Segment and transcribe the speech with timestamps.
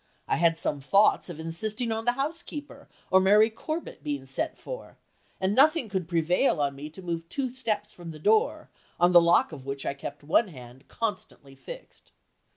[0.27, 4.97] I had some thoughts of insisting on the housekeeper or Mary Corbett being sent for,
[5.39, 9.21] and nothing could prevail on me to move two steps from the door, on the
[9.21, 12.09] lock of which I kept one hand constantly fixed."